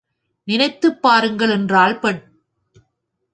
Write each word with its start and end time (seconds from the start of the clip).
நினைத்துப் 0.43 1.01
பாருங்கள் 1.01 1.49
என்றாள் 1.49 1.99
பெண். 1.99 2.21